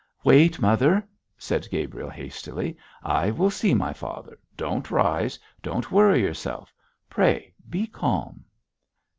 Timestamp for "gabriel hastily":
1.69-2.75